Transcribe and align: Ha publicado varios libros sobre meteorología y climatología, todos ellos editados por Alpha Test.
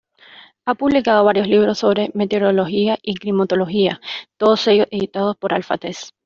Ha 0.65 0.73
publicado 0.73 1.23
varios 1.23 1.47
libros 1.47 1.77
sobre 1.77 2.09
meteorología 2.15 2.97
y 3.03 3.13
climatología, 3.13 4.01
todos 4.39 4.67
ellos 4.67 4.87
editados 4.89 5.37
por 5.37 5.53
Alpha 5.53 5.77
Test. 5.77 6.15